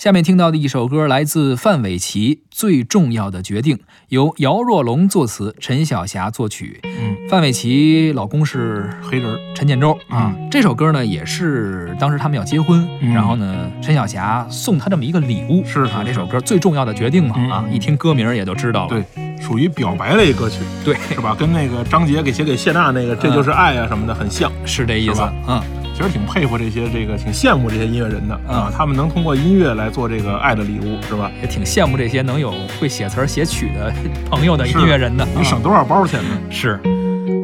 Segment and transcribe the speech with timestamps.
[0.00, 3.76] 下面听到的一首歌来自范玮琪，《最重要的决定》，
[4.08, 6.80] 由姚若龙作词，陈小霞作曲。
[6.84, 10.34] 嗯，范玮琪老公是黑人，陈建州啊。
[10.50, 15.62] 这首歌呢，也是当时他们要结婚，嗯然后呢，陈小霞送他这么一个礼物。
[15.66, 18.88] 是啊，这首歌《最重要的决定》嘛嗯啊，一听歌名也就知道了。
[18.88, 21.36] 对，属于表白类歌曲，对，是吧？
[21.38, 24.50] 跟那个张杰给写给谢娜那个《这就是爱》啊什么的很像。
[24.64, 25.20] 是这意思。
[25.46, 25.60] 嗯，
[26.00, 31.30] 其实挺佩服这些这个，挺羡慕这些音乐人的嗯啊，他们能通过音乐来做这个爱的礼物，是吧？
[31.42, 33.92] 也挺羡慕这些能有会写词儿写曲的
[34.30, 35.22] 朋友的音乐人的。
[35.24, 36.30] 啊你省多少包钱呢？
[36.48, 36.80] 是。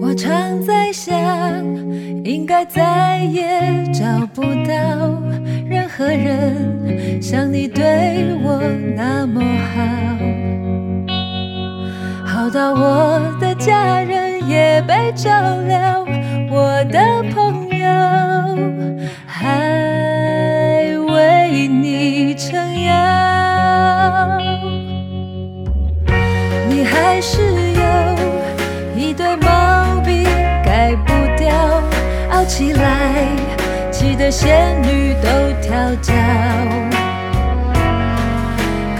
[0.00, 1.12] 我常在想，
[2.24, 3.60] 应该再也
[3.92, 5.20] 找不到
[5.68, 7.84] 任何人像你对
[8.42, 8.58] 我
[8.96, 9.42] 那么
[12.24, 15.30] 好，好到我的家人也被照
[15.66, 15.95] 料，
[27.16, 27.80] 还是有
[28.94, 30.24] 一堆毛病
[30.62, 31.50] 改不掉，
[32.30, 32.82] 熬起来
[33.90, 35.28] 气得仙女都
[35.62, 36.12] 跳脚。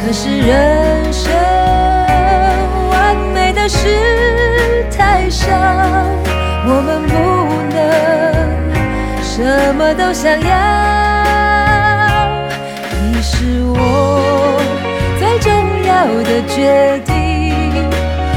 [0.01, 1.31] 可是人生
[2.89, 3.87] 完美的事
[4.91, 5.53] 太少，
[6.65, 7.15] 我们不
[7.75, 7.79] 能
[9.23, 10.49] 什么都想要。
[13.13, 14.59] 你是我
[15.19, 15.53] 最重
[15.85, 17.16] 要的决定，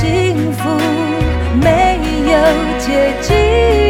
[0.00, 0.62] 幸福
[1.62, 2.00] 没
[2.32, 3.89] 有捷径，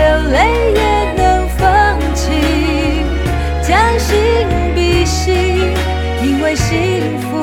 [0.00, 2.30] 流泪也能放弃，
[3.62, 4.16] 将心
[4.74, 5.74] 比心，
[6.22, 7.38] 因为幸福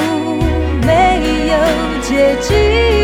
[0.82, 0.90] 没
[1.52, 1.54] 有
[2.02, 2.97] 捷径。